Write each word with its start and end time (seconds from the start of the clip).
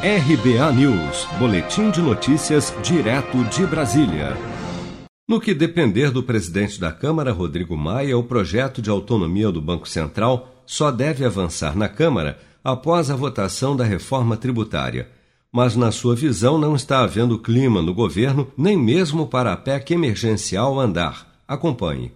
RBA 0.00 0.72
News, 0.74 1.26
Boletim 1.40 1.90
de 1.90 2.00
Notícias, 2.00 2.72
direto 2.84 3.42
de 3.46 3.66
Brasília. 3.66 4.36
No 5.28 5.40
que 5.40 5.52
depender 5.52 6.12
do 6.12 6.22
presidente 6.22 6.78
da 6.78 6.92
Câmara, 6.92 7.32
Rodrigo 7.32 7.76
Maia, 7.76 8.16
o 8.16 8.22
projeto 8.22 8.80
de 8.80 8.88
autonomia 8.90 9.50
do 9.50 9.60
Banco 9.60 9.88
Central 9.88 10.62
só 10.64 10.92
deve 10.92 11.24
avançar 11.24 11.76
na 11.76 11.88
Câmara 11.88 12.38
após 12.62 13.10
a 13.10 13.16
votação 13.16 13.74
da 13.74 13.82
reforma 13.82 14.36
tributária. 14.36 15.08
Mas, 15.50 15.74
na 15.74 15.90
sua 15.90 16.14
visão, 16.14 16.58
não 16.58 16.76
está 16.76 17.00
havendo 17.00 17.36
clima 17.36 17.82
no 17.82 17.92
governo, 17.92 18.46
nem 18.56 18.78
mesmo 18.78 19.26
para 19.26 19.52
a 19.52 19.56
PEC 19.56 19.94
emergencial 19.94 20.78
andar. 20.78 21.26
Acompanhe. 21.48 22.12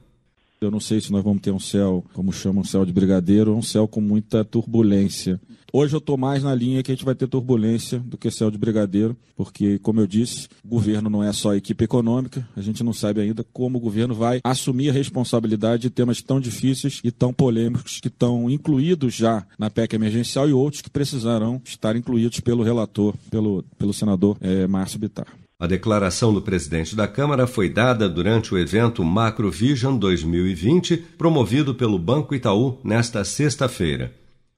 Eu 0.65 0.71
não 0.71 0.81
sei 0.81 1.01
se 1.01 1.11
nós 1.11 1.25
vamos 1.25 1.43
ter 1.43 1.51
um 1.51 1.59
céu, 1.59 2.05
como 2.13 2.33
chamam, 2.33 2.63
um 2.63 2.65
céu 2.65 2.85
de 2.85 2.93
brigadeiro, 2.93 3.53
ou 3.53 3.59
um 3.59 3.63
céu 3.63 3.89
com 3.89 4.01
muita 4.01 4.45
turbulência. 4.45 5.41
Hoje 5.73 5.95
eu 5.95 5.99
estou 5.99 6.19
mais 6.19 6.43
na 6.43 6.55
linha 6.55 6.83
que 6.83 6.93
a 6.93 6.95
gente 6.95 7.05
vai 7.05 7.15
ter 7.15 7.27
turbulência 7.27 7.99
do 7.99 8.19
que 8.19 8.31
céu 8.31 8.51
de 8.51 8.59
brigadeiro, 8.59 9.17
porque, 9.35 9.79
como 9.79 10.01
eu 10.01 10.07
disse, 10.07 10.47
o 10.63 10.69
governo 10.69 11.09
não 11.09 11.25
é 11.25 11.33
só 11.33 11.55
equipe 11.55 11.83
econômica, 11.83 12.47
a 12.55 12.61
gente 12.61 12.85
não 12.85 12.93
sabe 12.93 13.23
ainda 13.23 13.43
como 13.53 13.79
o 13.79 13.81
governo 13.81 14.15
vai 14.15 14.41
assumir 14.45 14.91
a 14.91 14.93
responsabilidade 14.93 15.83
de 15.83 15.91
temas 15.91 16.21
tão 16.21 16.39
difíceis 16.39 17.01
e 17.03 17.11
tão 17.11 17.33
polêmicos 17.33 18.01
que 18.01 18.09
estão 18.09 18.51
incluídos 18.51 19.15
já 19.15 19.47
na 19.59 19.71
PEC 19.71 19.95
emergencial 19.97 20.47
e 20.47 20.53
outros 20.53 20.83
que 20.83 20.91
precisarão 20.91 21.61
estar 21.65 21.97
incluídos 21.97 22.39
pelo 22.41 22.63
relator, 22.63 23.15
pelo, 23.31 23.65
pelo 23.79 23.95
senador 23.95 24.37
é, 24.43 24.67
Márcio 24.67 24.99
Bittar. 24.99 25.42
A 25.63 25.67
declaração 25.69 26.35
do 26.35 26.43
presidente 26.43 26.97
da 26.97 27.07
Câmara 27.07 27.47
foi 27.47 27.69
dada 27.69 28.09
durante 28.09 28.53
o 28.53 28.59
evento 28.59 29.05
Macrovision 29.05 29.97
2020, 29.97 30.97
promovido 31.17 31.73
pelo 31.73 32.01
Banco 32.01 32.35
Itaú 32.35 32.81
nesta 32.83 33.23
sexta-feira. 33.23 34.13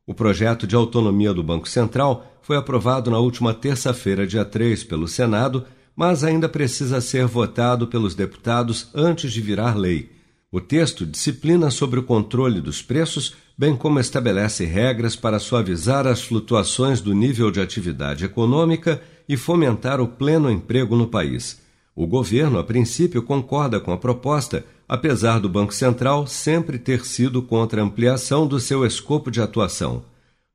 O 0.06 0.14
projeto 0.14 0.66
de 0.66 0.74
autonomia 0.74 1.34
do 1.34 1.42
Banco 1.42 1.68
Central 1.68 2.40
foi 2.40 2.56
aprovado 2.56 3.10
na 3.10 3.18
última 3.18 3.52
terça-feira, 3.52 4.26
dia 4.26 4.46
3, 4.46 4.82
pelo 4.84 5.06
Senado, 5.06 5.66
mas 5.94 6.24
ainda 6.24 6.48
precisa 6.48 7.02
ser 7.02 7.26
votado 7.26 7.86
pelos 7.86 8.14
deputados 8.14 8.88
antes 8.94 9.30
de 9.30 9.42
virar 9.42 9.76
lei. 9.76 10.10
O 10.50 10.58
texto 10.58 11.04
disciplina 11.04 11.70
sobre 11.70 12.00
o 12.00 12.04
controle 12.04 12.62
dos 12.62 12.80
preços, 12.80 13.34
bem 13.56 13.76
como 13.76 14.00
estabelece 14.00 14.64
regras 14.64 15.14
para 15.14 15.38
suavizar 15.38 16.06
as 16.06 16.22
flutuações 16.22 17.00
do 17.00 17.14
nível 17.14 17.50
de 17.50 17.60
atividade 17.60 18.24
econômica 18.24 19.00
e 19.28 19.36
fomentar 19.36 20.00
o 20.00 20.08
pleno 20.08 20.50
emprego 20.50 20.96
no 20.96 21.06
país. 21.06 21.62
O 21.94 22.06
governo, 22.06 22.58
a 22.58 22.64
princípio, 22.64 23.22
concorda 23.22 23.78
com 23.78 23.92
a 23.92 23.96
proposta, 23.96 24.64
apesar 24.88 25.38
do 25.38 25.48
Banco 25.48 25.72
Central 25.72 26.26
sempre 26.26 26.78
ter 26.78 27.04
sido 27.04 27.40
contra 27.40 27.80
a 27.80 27.84
ampliação 27.84 28.46
do 28.46 28.58
seu 28.58 28.84
escopo 28.84 29.30
de 29.30 29.40
atuação. 29.40 30.04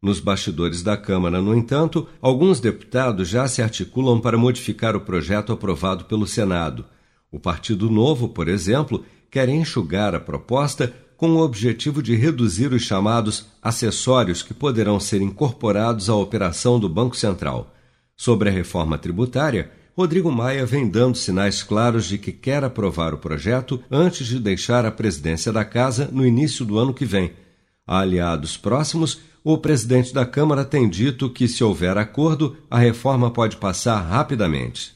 Nos 0.01 0.19
bastidores 0.19 0.83
da 0.83 0.95
Câmara, 0.97 1.41
no 1.41 1.55
entanto, 1.55 2.07
alguns 2.21 2.59
deputados 2.59 3.27
já 3.27 3.47
se 3.47 3.61
articulam 3.61 4.19
para 4.19 4.37
modificar 4.37 4.95
o 4.95 5.01
projeto 5.01 5.51
aprovado 5.51 6.05
pelo 6.05 6.27
Senado. 6.27 6.85
O 7.31 7.39
Partido 7.39 7.89
Novo, 7.89 8.29
por 8.29 8.47
exemplo, 8.47 9.05
quer 9.31 9.47
enxugar 9.49 10.15
a 10.15 10.19
proposta 10.19 10.93
com 11.19 11.31
o 11.31 11.43
objetivo 11.43 12.01
de 12.01 12.15
reduzir 12.15 12.71
os 12.71 12.83
chamados 12.83 13.47
acessórios 13.61 14.41
que 14.41 14.53
poderão 14.53 15.01
ser 15.01 15.21
incorporados 15.21 16.09
à 16.09 16.15
operação 16.15 16.79
do 16.79 16.87
Banco 16.87 17.17
Central. 17.17 17.75
Sobre 18.15 18.47
a 18.47 18.51
reforma 18.53 18.97
tributária, 18.97 19.69
Rodrigo 19.97 20.31
Maia 20.31 20.65
vem 20.65 20.87
dando 20.87 21.17
sinais 21.17 21.61
claros 21.61 22.05
de 22.05 22.17
que 22.17 22.31
quer 22.31 22.63
aprovar 22.63 23.13
o 23.13 23.17
projeto 23.17 23.83
antes 23.91 24.27
de 24.27 24.39
deixar 24.39 24.85
a 24.85 24.91
presidência 24.91 25.51
da 25.51 25.65
Casa 25.65 26.07
no 26.09 26.25
início 26.25 26.63
do 26.63 26.79
ano 26.79 26.93
que 26.93 27.03
vem. 27.03 27.33
A 27.85 27.99
aliados 27.99 28.55
próximos, 28.55 29.19
o 29.43 29.57
presidente 29.57 30.13
da 30.13 30.25
Câmara 30.25 30.63
tem 30.63 30.87
dito 30.87 31.29
que, 31.29 31.49
se 31.49 31.61
houver 31.61 31.97
acordo, 31.97 32.55
a 32.71 32.79
reforma 32.79 33.29
pode 33.29 33.57
passar 33.57 33.99
rapidamente. 33.99 34.95